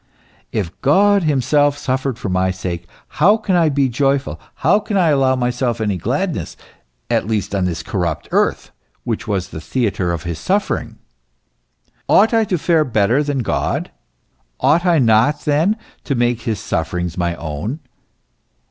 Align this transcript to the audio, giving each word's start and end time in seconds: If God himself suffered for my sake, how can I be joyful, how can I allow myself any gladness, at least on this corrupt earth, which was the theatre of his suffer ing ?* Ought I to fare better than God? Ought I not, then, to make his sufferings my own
If 0.51 0.81
God 0.81 1.21
himself 1.25 1.77
suffered 1.77 2.17
for 2.17 2.27
my 2.29 2.49
sake, 2.49 2.87
how 3.21 3.37
can 3.37 3.55
I 3.55 3.69
be 3.69 3.87
joyful, 3.87 4.41
how 4.65 4.79
can 4.79 4.97
I 4.97 5.09
allow 5.09 5.35
myself 5.35 5.79
any 5.79 5.95
gladness, 5.97 6.57
at 7.11 7.27
least 7.27 7.53
on 7.53 7.65
this 7.65 7.83
corrupt 7.83 8.27
earth, 8.31 8.71
which 9.03 9.27
was 9.27 9.49
the 9.49 9.61
theatre 9.61 10.11
of 10.11 10.23
his 10.23 10.39
suffer 10.39 10.77
ing 10.79 10.97
?* 10.79 10.97
Ought 12.09 12.33
I 12.33 12.45
to 12.45 12.57
fare 12.57 12.83
better 12.83 13.21
than 13.21 13.43
God? 13.43 13.91
Ought 14.59 14.87
I 14.87 14.97
not, 14.97 15.45
then, 15.45 15.77
to 16.05 16.15
make 16.15 16.41
his 16.49 16.59
sufferings 16.59 17.15
my 17.15 17.35
own 17.35 17.79